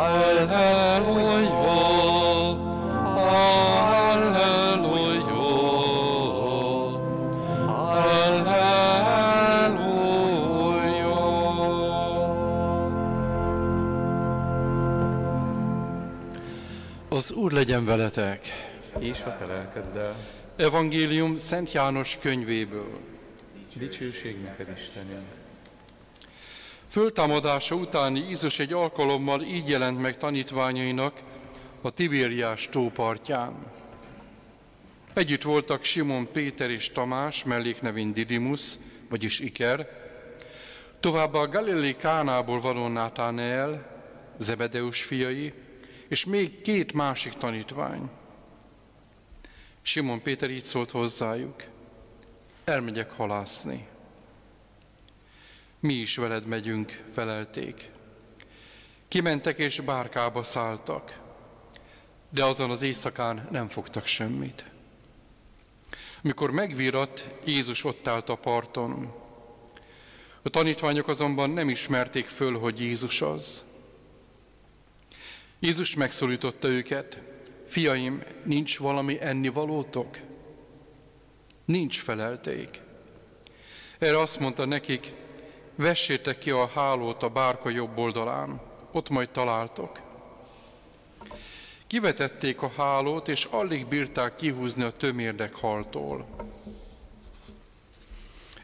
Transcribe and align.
Az 0.00 0.06
Úr 17.32 17.52
legyen 17.52 17.84
veletek! 17.84 18.46
És 18.98 19.22
a 19.22 19.36
te 19.38 19.46
lelkeddel. 19.46 20.16
Evangélium 20.56 21.36
Szent 21.36 21.72
János 21.72 22.18
könyvéből. 22.20 22.90
Dicsőség 23.76 24.42
neked, 24.42 24.68
Istenünk. 24.76 25.39
Föltámadása 26.90 27.74
után 27.74 28.16
Jézus 28.16 28.58
egy 28.58 28.72
alkalommal 28.72 29.42
így 29.42 29.68
jelent 29.68 30.00
meg 30.00 30.16
tanítványainak 30.16 31.20
a 31.80 31.90
Tibériás 31.90 32.68
tópartján. 32.68 33.54
Együtt 35.14 35.42
voltak 35.42 35.84
Simon 35.84 36.32
Péter 36.32 36.70
és 36.70 36.92
Tamás, 36.92 37.44
melléknevén 37.44 38.12
Didimus, 38.12 38.74
vagyis 39.08 39.40
Iker, 39.40 39.88
továbbá 41.00 41.38
a 41.38 41.48
Galilei 41.48 41.96
Kánából 41.96 42.60
való 42.60 42.86
Nathanael, 42.86 43.86
Zebedeus 44.38 45.02
fiai, 45.02 45.52
és 46.08 46.24
még 46.24 46.60
két 46.60 46.92
másik 46.92 47.32
tanítvány. 47.32 48.10
Simon 49.82 50.22
Péter 50.22 50.50
így 50.50 50.64
szólt 50.64 50.90
hozzájuk, 50.90 51.64
elmegyek 52.64 53.10
halászni. 53.10 53.86
Mi 55.80 55.94
is 55.94 56.16
veled 56.16 56.46
megyünk, 56.46 57.02
felelték. 57.14 57.90
Kimentek 59.08 59.58
és 59.58 59.80
bárkába 59.80 60.42
szálltak, 60.42 61.18
de 62.30 62.44
azon 62.44 62.70
az 62.70 62.82
éjszakán 62.82 63.48
nem 63.50 63.68
fogtak 63.68 64.06
semmit. 64.06 64.64
Mikor 66.22 66.50
megvírat, 66.50 67.28
Jézus 67.44 67.84
ott 67.84 68.08
állt 68.08 68.28
a 68.28 68.34
parton. 68.34 69.14
A 70.42 70.48
tanítványok 70.48 71.08
azonban 71.08 71.50
nem 71.50 71.68
ismerték 71.68 72.26
föl, 72.26 72.58
hogy 72.58 72.80
Jézus 72.80 73.22
az. 73.22 73.64
Jézus 75.58 75.94
megszólította 75.94 76.68
őket, 76.68 77.22
fiaim, 77.68 78.22
nincs 78.44 78.78
valami 78.78 79.20
ennivalótok? 79.20 80.18
Nincs 81.64 82.00
felelték. 82.00 82.80
Erre 83.98 84.20
azt 84.20 84.38
mondta 84.38 84.64
nekik, 84.64 85.12
vessétek 85.80 86.38
ki 86.38 86.50
a 86.50 86.66
hálót 86.66 87.22
a 87.22 87.28
bárka 87.28 87.68
jobb 87.68 87.98
oldalán, 87.98 88.60
ott 88.92 89.08
majd 89.08 89.30
találtok. 89.30 90.00
Kivetették 91.86 92.62
a 92.62 92.72
hálót, 92.76 93.28
és 93.28 93.44
alig 93.44 93.86
bírták 93.86 94.36
kihúzni 94.36 94.82
a 94.82 94.90
tömérdek 94.90 95.54
haltól. 95.54 96.26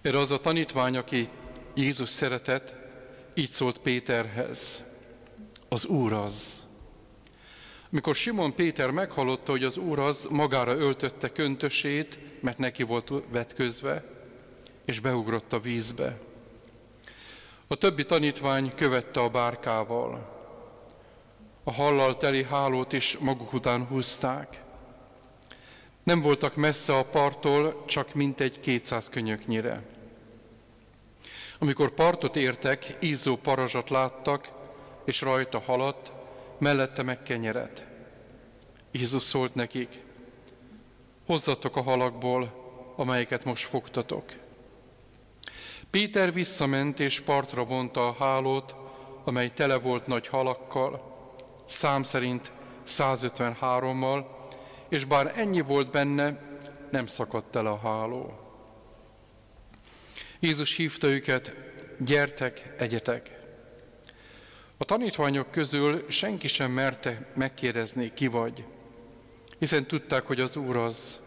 Erre 0.03 0.19
az 0.19 0.31
a 0.31 0.41
tanítvány, 0.41 0.97
aki 0.97 1.27
Jézus 1.75 2.09
szeretett, 2.09 2.75
így 3.35 3.51
szólt 3.51 3.79
Péterhez. 3.79 4.83
Az 5.69 5.87
Úr 5.87 6.13
az. 6.13 6.65
Mikor 7.89 8.15
Simon 8.15 8.55
Péter 8.55 8.91
meghallotta, 8.91 9.51
hogy 9.51 9.65
az 9.65 9.77
Úr 9.77 9.99
az 9.99 10.27
magára 10.31 10.75
öltötte 10.75 11.33
köntösét, 11.33 12.19
mert 12.43 12.59
neki 12.59 12.83
volt 12.83 13.13
vetközve, 13.31 14.05
és 14.85 15.01
beugrott 15.01 15.53
a 15.53 15.61
vízbe. 15.61 16.19
A 17.69 17.75
többi 17.75 18.05
tanítvány 18.05 18.75
követte 18.75 19.21
a 19.21 19.29
bárkával. 19.29 20.35
A 21.65 21.73
hallal 21.73 22.17
teli 22.17 22.45
hálót 22.45 22.93
is 22.93 23.19
maguk 23.19 23.53
után 23.53 23.87
húzták. 23.87 24.63
Nem 26.03 26.21
voltak 26.21 26.55
messze 26.55 26.99
a 26.99 27.05
parttól, 27.05 27.85
csak 27.87 28.15
mintegy 28.15 28.61
200 28.61 29.09
könyöknyire. 29.09 29.83
Amikor 31.59 31.91
partot 31.91 32.37
értek, 32.37 32.97
ízó 33.01 33.37
parazsat 33.37 33.91
láttak, 33.91 34.49
és 35.05 35.21
rajta 35.21 35.59
halat, 35.59 36.13
mellette 36.59 37.03
meg 37.03 37.23
kenyeret. 37.23 37.87
Jézus 38.91 39.23
szólt 39.23 39.55
nekik, 39.55 40.01
hozzatok 41.27 41.77
a 41.77 41.83
halakból, 41.83 42.65
amelyeket 42.97 43.45
most 43.45 43.69
fogtatok. 43.69 44.25
Péter 45.97 46.33
visszament 46.33 47.01
és 47.01 47.21
partra 47.21 47.65
vonta 47.65 48.09
a 48.09 48.13
hálót, 48.13 48.75
amely 49.25 49.51
tele 49.51 49.77
volt 49.77 50.07
nagy 50.07 50.27
halakkal, 50.27 51.17
szám 51.67 52.03
szerint 52.03 52.53
153-mal, 52.87 54.25
és 54.89 55.05
bár 55.05 55.33
ennyi 55.37 55.61
volt 55.61 55.91
benne, 55.91 56.41
nem 56.91 57.07
szakadt 57.07 57.57
el 57.57 57.67
a 57.67 57.79
háló. 57.79 58.39
Jézus 60.41 60.77
hívta 60.77 61.07
őket, 61.07 61.55
gyertek, 61.99 62.75
egyetek. 62.79 63.41
A 64.77 64.85
tanítványok 64.85 65.51
közül 65.51 66.05
senki 66.09 66.49
sem 66.49 66.71
merte 66.71 67.31
megkérdezni, 67.35 68.13
ki 68.15 68.27
vagy, 68.27 68.65
hiszen 69.59 69.87
tudták, 69.87 70.27
hogy 70.27 70.41
az 70.41 70.57
Úr 70.57 70.77
az. 70.77 71.21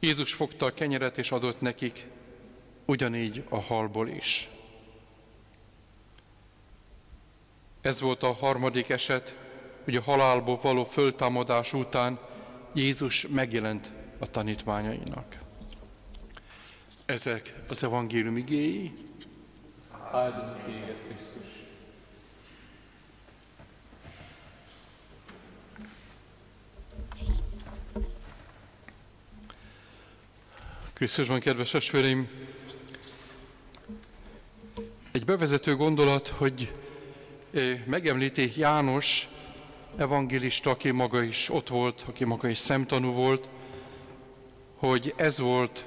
Jézus 0.00 0.32
fogta 0.32 0.66
a 0.66 0.74
kenyeret 0.74 1.18
és 1.18 1.30
adott 1.30 1.60
nekik, 1.60 2.06
ugyanígy 2.84 3.44
a 3.48 3.60
halból 3.60 4.08
is. 4.08 4.48
Ez 7.80 8.00
volt 8.00 8.22
a 8.22 8.32
harmadik 8.32 8.88
eset, 8.88 9.36
hogy 9.84 9.96
a 9.96 10.02
halálból 10.02 10.58
való 10.62 10.84
föltámadás 10.84 11.72
után 11.72 12.18
Jézus 12.74 13.26
megjelent 13.26 13.92
a 14.18 14.26
tanítványainak. 14.26 15.38
Ezek 17.04 17.54
az 17.68 17.84
evangélium 17.84 18.36
igéi. 18.36 18.92
Áldunk 20.12 20.64
téged, 20.64 20.96
Krisztus. 21.06 21.44
Krisztusban, 30.92 31.40
kedves 31.40 31.70
testvéreim, 31.70 32.28
egy 35.24 35.30
bevezető 35.30 35.76
gondolat, 35.76 36.28
hogy 36.28 36.72
megemlíti 37.84 38.52
János 38.56 39.28
evangélista, 39.96 40.70
aki 40.70 40.90
maga 40.90 41.22
is 41.22 41.50
ott 41.50 41.68
volt, 41.68 42.04
aki 42.08 42.24
maga 42.24 42.48
is 42.48 42.58
szemtanú 42.58 43.12
volt, 43.12 43.48
hogy 44.76 45.14
ez 45.16 45.38
volt 45.38 45.84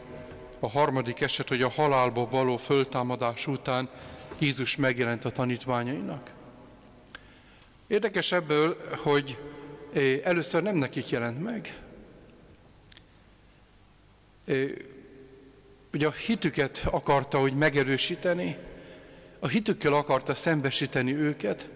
a 0.59 0.70
harmadik 0.70 1.22
eset, 1.22 1.48
hogy 1.48 1.62
a 1.62 1.70
halálba 1.70 2.30
való 2.30 2.58
föltámadás 2.58 3.48
után 3.48 3.90
Jézus 4.38 4.75
megjelent 4.75 5.25
a 5.25 5.31
tanítványainak. 5.31 6.31
Érdekes 7.88 8.31
ebből, 8.31 8.78
hogy 8.98 9.38
először 10.24 10.64
nem 10.64 10.75
nekik 10.75 11.09
jelent 11.09 11.44
meg. 11.44 11.81
Ugye 15.94 16.08
a 16.08 16.12
hitüket 16.12 16.88
akarta, 16.92 17.40
hogy 17.40 17.54
megerősíteni, 17.54 18.58
a 19.40 19.48
hitükkel 19.48 19.94
akarta 19.94 20.34
szembesíteni 20.34 21.16
őket. 21.16 21.70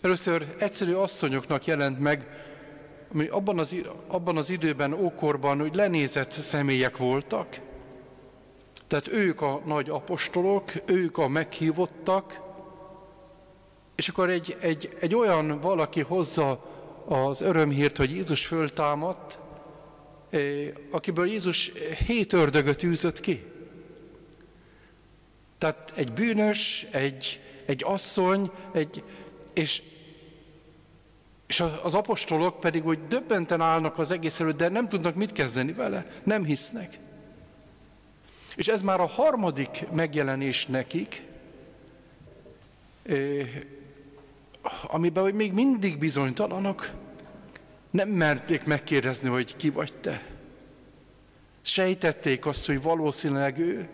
Először 0.00 0.54
egyszerű 0.58 0.92
asszonyoknak 0.92 1.64
jelent 1.64 1.98
meg, 1.98 2.26
ami 3.12 3.26
abban 3.26 3.58
az, 3.58 3.76
abban 4.06 4.36
az 4.36 4.50
időben, 4.50 4.92
ókorban, 4.92 5.60
hogy 5.60 5.74
lenézett 5.74 6.30
személyek 6.30 6.96
voltak. 6.96 7.60
Tehát 8.86 9.08
ők 9.08 9.40
a 9.40 9.62
nagy 9.64 9.90
apostolok, 9.90 10.72
ők 10.84 11.18
a 11.18 11.28
meghívottak, 11.28 12.40
és 13.94 14.08
akkor 14.08 14.30
egy, 14.30 14.56
egy, 14.60 14.96
egy 15.00 15.14
olyan 15.14 15.60
valaki 15.60 16.00
hozza 16.00 16.70
az 17.06 17.40
örömhírt, 17.40 17.96
hogy 17.96 18.10
Jézus 18.10 18.46
föltámadt, 18.46 19.38
eh, 20.30 20.40
akiből 20.90 21.28
Jézus 21.28 21.72
hét 22.06 22.32
ördögöt 22.32 22.82
űzött 22.82 23.20
ki. 23.20 23.51
Tehát 25.62 25.92
egy 25.94 26.12
bűnös, 26.12 26.86
egy, 26.90 27.40
egy 27.66 27.82
asszony, 27.84 28.50
egy, 28.72 29.02
és, 29.52 29.82
és 31.46 31.64
az 31.82 31.94
apostolok 31.94 32.60
pedig 32.60 32.86
úgy 32.86 33.06
döbbenten 33.08 33.60
állnak 33.60 33.98
az 33.98 34.10
egész 34.10 34.40
előtt, 34.40 34.56
de 34.56 34.68
nem 34.68 34.88
tudnak 34.88 35.14
mit 35.14 35.32
kezdeni 35.32 35.72
vele, 35.72 36.06
nem 36.24 36.44
hisznek. 36.44 36.98
És 38.56 38.68
ez 38.68 38.82
már 38.82 39.00
a 39.00 39.06
harmadik 39.06 39.86
megjelenés 39.92 40.66
nekik, 40.66 41.22
amiben 44.86 45.22
hogy 45.22 45.34
még 45.34 45.52
mindig 45.52 45.98
bizonytalanok, 45.98 46.90
nem 47.90 48.08
merték 48.08 48.64
megkérdezni, 48.64 49.28
hogy 49.28 49.56
ki 49.56 49.70
vagy 49.70 49.92
te. 49.92 50.22
Sejtették 51.60 52.46
azt, 52.46 52.66
hogy 52.66 52.82
valószínűleg 52.82 53.58
ő, 53.58 53.88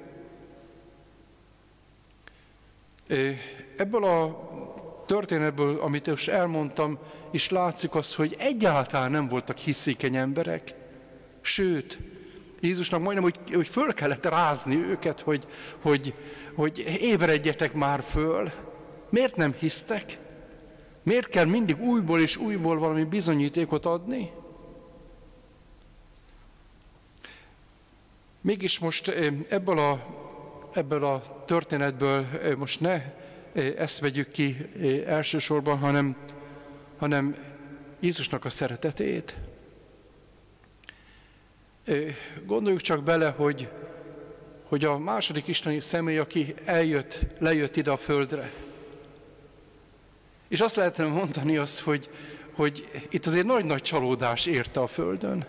Ebből 3.77 4.05
a 4.05 4.49
történetből, 5.07 5.81
amit 5.81 6.07
most 6.07 6.29
elmondtam, 6.29 6.99
is 7.31 7.51
látszik 7.51 7.95
az, 7.95 8.15
hogy 8.15 8.37
egyáltalán 8.39 9.11
nem 9.11 9.29
voltak 9.29 9.57
hiszékeny 9.59 10.17
emberek. 10.17 10.75
Sőt, 11.41 11.99
Jézusnak 12.61 13.03
majdnem, 13.03 13.23
hogy, 13.23 13.39
hogy 13.55 13.69
föl 13.69 13.95
kellett 13.95 14.25
rázni 14.27 14.77
őket, 14.77 15.21
hogy, 15.21 15.47
hogy, 15.83 16.13
hogy 16.55 16.79
ébredjetek 17.01 17.73
már 17.73 18.03
föl. 18.03 18.51
Miért 19.11 19.37
nem 19.37 19.55
hisztek? 19.59 20.19
Miért 21.03 21.29
kell 21.29 21.45
mindig 21.45 21.81
újból 21.81 22.21
és 22.21 22.37
újból 22.37 22.79
valami 22.79 23.05
bizonyítékot 23.05 23.87
adni? 23.87 24.31
Mégis 28.41 28.79
most 28.79 29.09
ebből 29.49 29.79
a, 29.79 30.05
ebből 30.79 31.05
a 31.05 31.23
történetből 31.45 32.27
most 32.57 32.81
ne 32.81 33.03
ezt 33.77 33.99
vegyük 33.99 34.31
ki 34.31 34.57
elsősorban, 35.07 35.79
hanem, 35.79 36.17
hanem 36.99 37.37
Jézusnak 38.01 38.45
a 38.45 38.51
szeretetét. 38.51 39.37
Gondoljuk 42.45 42.81
csak 42.81 43.03
bele, 43.03 43.29
hogy, 43.29 43.69
hogy 44.63 44.85
a 44.85 44.99
második 44.99 45.47
isteni 45.47 45.81
személy, 45.81 46.19
aki 46.19 46.55
eljött, 46.65 47.19
lejött 47.39 47.77
ide 47.77 47.91
a 47.91 47.97
földre, 47.97 48.53
és 50.49 50.61
azt 50.61 50.77
lehetne 50.77 51.07
mondani 51.07 51.57
az, 51.57 51.81
hogy, 51.81 52.11
hogy 52.53 52.89
itt 53.11 53.27
azért 53.27 53.47
nagy-nagy 53.47 53.83
csalódás 53.83 54.47
érte 54.47 54.81
a 54.81 54.87
Földön. 54.87 55.47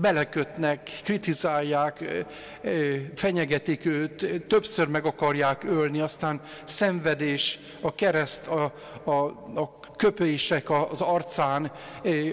Belekötnek, 0.00 0.90
kritizálják, 1.04 2.24
fenyegetik 3.14 3.86
őt, 3.86 4.44
többször 4.46 4.88
meg 4.88 5.04
akarják 5.04 5.64
ölni, 5.64 6.00
aztán 6.00 6.40
szenvedés, 6.64 7.58
a 7.80 7.94
kereszt, 7.94 8.46
a, 8.46 8.74
a, 9.04 9.12
a 9.60 9.78
köpések 9.96 10.70
az 10.70 11.00
arcán, 11.00 11.72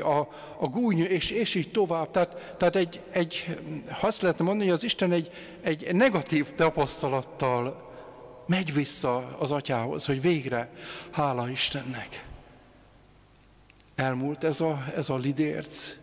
a, 0.01 0.17
a 0.59 0.67
gúny, 0.67 0.99
és, 0.99 1.31
és 1.31 1.55
így 1.55 1.71
tovább. 1.71 2.11
Tehát, 2.11 2.55
tehát 2.57 2.75
egy, 2.75 3.01
egy, 3.11 3.57
azt 4.01 4.21
lehetne 4.21 4.45
mondani, 4.45 4.69
hogy 4.69 4.77
az 4.77 4.83
Isten 4.83 5.11
egy, 5.11 5.31
egy 5.61 5.95
negatív 5.95 6.53
tapasztalattal 6.55 7.85
megy 8.45 8.73
vissza 8.73 9.35
az 9.39 9.51
atyához, 9.51 10.05
hogy 10.05 10.21
végre, 10.21 10.69
hála 11.11 11.49
Istennek. 11.49 12.25
Elmúlt 13.95 14.43
ez 14.43 14.61
a, 14.61 14.85
ez 14.95 15.09
a 15.09 15.17
lidérc, 15.17 15.97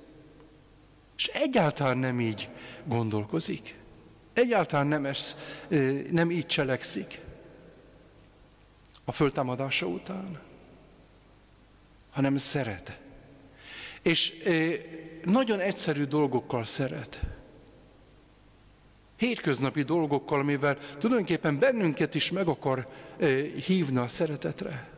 és 1.17 1.27
egyáltalán 1.27 1.99
nem 1.99 2.21
így 2.21 2.49
gondolkozik. 2.85 3.79
Egyáltalán 4.33 4.87
nem, 4.87 5.07
ez, 5.07 5.37
nem 6.11 6.31
így 6.31 6.47
cselekszik 6.47 7.21
a 9.05 9.13
föltámadása 9.13 9.87
után, 9.87 10.41
hanem 12.11 12.37
szeret. 12.37 12.99
És 14.03 14.35
nagyon 15.25 15.61
egyszerű 15.61 16.05
dolgokkal 16.05 16.65
szeret 16.65 17.21
hétköznapi 19.17 19.83
dolgokkal, 19.83 20.41
amivel 20.41 20.79
tulajdonképpen 20.99 21.59
bennünket 21.59 22.15
is 22.15 22.31
meg 22.31 22.49
akar 22.49 22.89
hívni 23.67 23.99
a 23.99 24.07
szeretetre. 24.07 24.89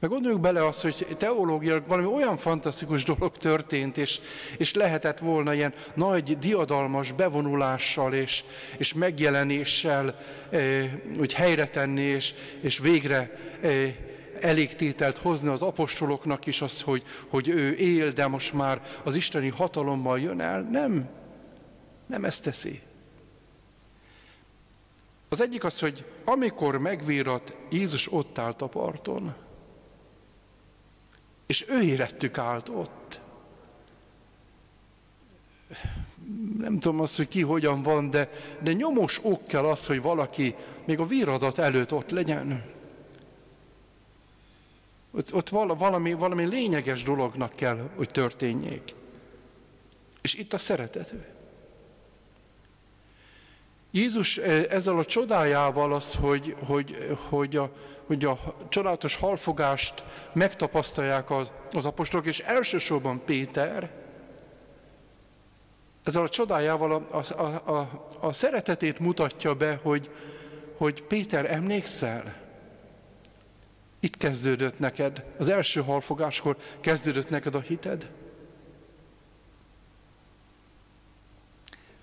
Meg 0.00 0.10
gondoljuk 0.10 0.40
bele 0.40 0.66
azt, 0.66 0.82
hogy 0.82 1.16
teológiailag 1.18 1.86
valami 1.86 2.06
olyan 2.06 2.36
fantasztikus 2.36 3.04
dolog 3.04 3.36
történt, 3.36 3.96
és, 3.96 4.20
és 4.58 4.74
lehetett 4.74 5.18
volna 5.18 5.54
ilyen 5.54 5.74
nagy 5.94 6.38
diadalmas 6.38 7.12
bevonulással 7.12 8.14
és, 8.14 8.44
és 8.76 8.92
megjelenéssel 8.94 10.18
eh, 10.50 10.90
hogy 11.16 11.32
helyre 11.34 11.66
tenni, 11.66 12.02
és, 12.02 12.34
és 12.60 12.78
végre 12.78 13.38
eh, 13.60 13.94
elégtételt 14.40 15.18
hozni 15.18 15.48
az 15.48 15.62
apostoloknak 15.62 16.46
is 16.46 16.62
az, 16.62 16.82
hogy, 16.82 17.02
hogy 17.28 17.48
ő 17.48 17.72
él, 17.72 18.10
de 18.10 18.26
most 18.26 18.52
már 18.52 18.82
az 19.04 19.14
isteni 19.14 19.48
hatalommal 19.48 20.20
jön 20.20 20.40
el. 20.40 20.60
Nem, 20.60 21.08
nem 22.06 22.24
ezt 22.24 22.42
teszi. 22.42 22.80
Az 25.28 25.40
egyik 25.40 25.64
az, 25.64 25.80
hogy 25.80 26.04
amikor 26.24 26.78
megvírat, 26.78 27.56
Jézus 27.70 28.12
ott 28.12 28.38
állt 28.38 28.62
a 28.62 28.66
parton, 28.66 29.34
és 31.48 31.64
ő 31.68 31.82
érettük 31.82 32.38
állt 32.38 32.68
ott. 32.68 33.20
Nem 36.58 36.78
tudom 36.78 37.00
azt, 37.00 37.16
hogy 37.16 37.28
ki 37.28 37.42
hogyan 37.42 37.82
van, 37.82 38.10
de, 38.10 38.30
de 38.62 38.72
nyomos 38.72 39.20
ok 39.22 39.46
kell 39.46 39.64
az, 39.64 39.86
hogy 39.86 40.02
valaki 40.02 40.54
még 40.84 40.98
a 40.98 41.04
víradat 41.06 41.58
előtt 41.58 41.92
ott 41.92 42.10
legyen. 42.10 42.64
Ott, 45.10 45.34
ott 45.34 45.48
valami, 45.48 46.12
valami 46.12 46.44
lényeges 46.44 47.02
dolognak 47.02 47.52
kell, 47.54 47.90
hogy 47.96 48.08
történjék. 48.08 48.94
És 50.20 50.34
itt 50.34 50.52
a 50.52 50.58
szeretet. 50.58 51.14
Jézus 53.90 54.38
eh, 54.38 54.64
ezzel 54.70 54.98
a 54.98 55.04
csodájával 55.04 55.94
az, 55.94 56.14
hogy, 56.14 56.56
hogy, 56.66 57.16
hogy, 57.28 57.56
a, 57.56 57.70
hogy 58.06 58.24
a 58.24 58.38
csodálatos 58.68 59.16
halfogást 59.16 60.04
megtapasztalják 60.32 61.30
az, 61.30 61.50
az 61.72 61.84
apostolok, 61.84 62.26
és 62.26 62.40
elsősorban 62.40 63.24
Péter, 63.24 63.90
ezzel 66.08 66.22
a 66.22 66.28
csodájával 66.28 66.92
a, 66.92 67.16
a, 67.16 67.70
a, 67.72 68.06
a 68.20 68.32
szeretetét 68.32 68.98
mutatja 68.98 69.54
be, 69.54 69.80
hogy, 69.82 70.10
hogy 70.76 71.02
Péter, 71.02 71.50
emlékszel? 71.50 72.36
Itt 74.00 74.16
kezdődött 74.16 74.78
neked, 74.78 75.24
az 75.38 75.48
első 75.48 75.82
halfogáskor 75.82 76.56
kezdődött 76.80 77.28
neked 77.28 77.54
a 77.54 77.60
hited. 77.60 78.10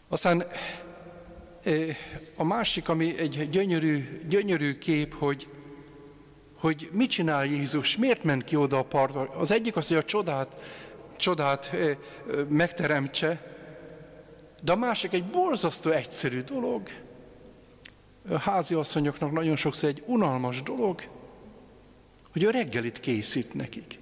Aztán 0.08 0.48
a 2.36 2.44
másik, 2.44 2.90
ami 2.90 3.18
egy 3.18 3.50
gyönyörű, 3.50 4.22
gyönyörű 4.28 4.78
kép, 4.78 5.14
hogy, 5.14 5.48
hogy 6.54 6.90
mit 6.92 7.10
csinál 7.10 7.46
Jézus, 7.46 7.98
miért 7.98 8.24
ment 8.24 8.44
ki 8.44 8.56
oda 8.56 8.78
a 8.78 8.84
partra. 8.84 9.30
Az 9.30 9.52
egyik 9.52 9.76
az, 9.76 9.88
hogy 9.88 9.98
a 9.98 10.04
csodát, 10.04 10.56
csodát 11.18 11.76
megteremtse, 12.48 13.54
de 14.64 14.72
a 14.72 14.76
másik 14.76 15.14
egy 15.14 15.26
borzasztó 15.26 15.92
egyszerű 15.92 16.42
dolog. 16.42 16.90
A 18.30 18.40
házi 18.40 18.74
asszonyoknak 18.74 19.32
nagyon 19.32 19.56
sokszor 19.56 19.90
egy 19.90 20.04
unalmas 20.06 20.64
dolog, 20.64 21.02
hogy 22.32 22.46
a 22.46 22.52
reggelit 22.52 23.00
készít 23.00 23.54
nekik. 23.54 24.00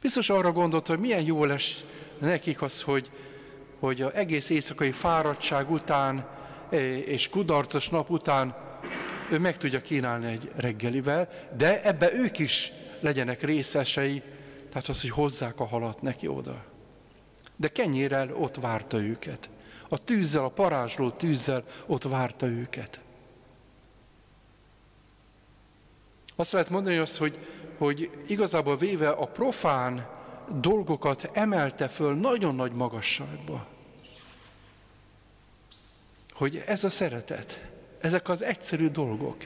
Biztos 0.00 0.30
arra 0.30 0.52
gondolt, 0.52 0.86
hogy 0.86 0.98
milyen 0.98 1.22
jó 1.22 1.44
lesz 1.44 1.84
nekik 2.18 2.62
az, 2.62 2.82
hogy 2.82 3.10
hogy 3.82 4.02
az 4.02 4.14
egész 4.14 4.50
éjszakai 4.50 4.90
fáradtság 4.90 5.70
után 5.70 6.26
e, 6.70 6.96
és 6.96 7.28
kudarcos 7.28 7.88
nap 7.88 8.10
után 8.10 8.54
ő 9.30 9.38
meg 9.38 9.56
tudja 9.56 9.80
kínálni 9.80 10.26
egy 10.26 10.50
reggelivel, 10.56 11.28
de 11.56 11.82
ebbe 11.82 12.12
ők 12.12 12.38
is 12.38 12.72
legyenek 13.00 13.42
részesei, 13.42 14.22
tehát 14.70 14.88
az, 14.88 15.00
hogy 15.00 15.10
hozzák 15.10 15.60
a 15.60 15.64
halat 15.64 16.02
neki 16.02 16.26
oda. 16.26 16.64
De 17.56 17.68
kenyérrel 17.68 18.34
ott 18.34 18.56
várta 18.56 19.00
őket. 19.00 19.50
A 19.88 19.98
tűzzel, 19.98 20.44
a 20.44 20.48
parázsló 20.48 21.10
tűzzel 21.10 21.64
ott 21.86 22.02
várta 22.02 22.46
őket. 22.46 23.00
Azt 26.36 26.52
lehet 26.52 26.70
mondani 26.70 26.96
azt, 26.96 27.16
hogy, 27.16 27.38
hogy 27.78 28.10
igazából 28.26 28.76
véve 28.76 29.08
a 29.08 29.26
profán 29.26 30.06
dolgokat 30.60 31.30
emelte 31.32 31.88
föl 31.88 32.14
nagyon 32.14 32.54
nagy 32.54 32.72
magasságba. 32.72 33.66
Hogy 36.32 36.62
ez 36.66 36.84
a 36.84 36.90
szeretet, 36.90 37.70
ezek 38.00 38.28
az 38.28 38.42
egyszerű 38.42 38.88
dolgok, 38.88 39.36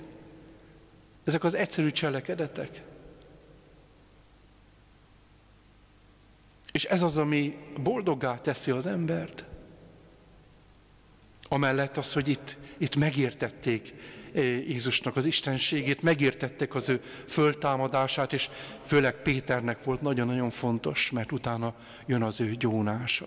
ezek 1.24 1.44
az 1.44 1.54
egyszerű 1.54 1.90
cselekedetek. 1.90 2.82
És 6.72 6.84
ez 6.84 7.02
az, 7.02 7.18
ami 7.18 7.56
boldoggá 7.82 8.34
teszi 8.34 8.70
az 8.70 8.86
embert. 8.86 9.44
Amellett 11.48 11.96
az, 11.96 12.12
hogy 12.12 12.28
itt, 12.28 12.58
itt 12.78 12.96
megértették 12.96 13.94
Jézusnak 14.42 15.16
az 15.16 15.26
istenségét, 15.26 16.02
megértettek 16.02 16.74
az 16.74 16.88
ő 16.88 17.00
föltámadását, 17.28 18.32
és 18.32 18.48
főleg 18.84 19.22
Péternek 19.22 19.84
volt 19.84 20.00
nagyon-nagyon 20.00 20.50
fontos, 20.50 21.10
mert 21.10 21.32
utána 21.32 21.74
jön 22.06 22.22
az 22.22 22.40
ő 22.40 22.50
gyónása. 22.50 23.26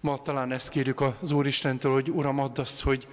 Ma 0.00 0.18
talán 0.18 0.52
ezt 0.52 0.68
kérjük 0.68 1.00
az 1.00 1.30
Úristentől, 1.30 1.92
hogy 1.92 2.10
Uram, 2.10 2.38
add 2.38 2.60
azt, 2.60 2.82
hogy 2.82 3.08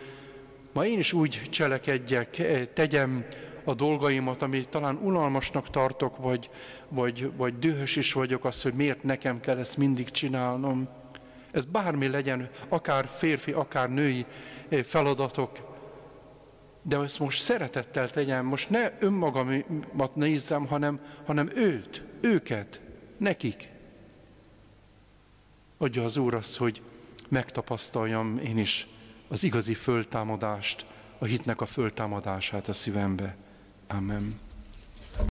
ma 0.74 0.86
én 0.86 1.00
is 1.00 1.14
úgy 1.14 1.42
cselekedjek, 1.50 2.42
tegyem 2.74 3.26
a 3.64 3.74
dolgaimat, 3.74 4.42
amit 4.42 4.70
talán 4.70 4.96
unalmasnak 4.96 5.70
tartok, 5.70 6.18
vagy, 6.18 6.50
vagy, 6.90 7.32
vagy 7.38 7.60
dühös 7.60 7.96
is 7.96 8.14
vagyok, 8.14 8.46
az, 8.46 8.62
hogy 8.62 8.74
miért 8.74 9.04
nekem 9.04 9.40
kell 9.40 9.58
ezt 9.58 9.78
mindig 9.78 10.10
csinálnom. 10.10 10.88
Ez 11.56 11.66
bármi 11.66 12.08
legyen, 12.08 12.50
akár 12.70 13.08
férfi, 13.08 13.52
akár 13.52 13.90
női 13.90 14.26
feladatok, 14.84 15.60
de 16.82 16.98
ezt 16.98 17.20
most 17.20 17.44
szeretettel 17.44 18.10
tegyem, 18.10 18.46
most 18.46 18.70
ne 18.70 18.92
önmagamat 19.00 20.16
nézzem, 20.16 20.66
hanem, 20.68 21.00
hanem 21.26 21.52
őt, 21.56 22.04
őket, 22.22 22.82
nekik. 23.18 23.70
Adja 25.78 26.04
az 26.04 26.18
Úr 26.18 26.36
azt, 26.36 26.58
hogy 26.58 26.82
megtapasztaljam 27.30 28.38
én 28.38 28.58
is 28.58 28.88
az 29.28 29.44
igazi 29.44 29.74
föltámadást, 29.74 30.86
a 31.18 31.26
hitnek 31.26 31.62
a 31.62 31.66
föltámadását 31.66 32.68
a 32.68 32.74
szívembe. 32.74 33.36
Amen. 33.88 34.40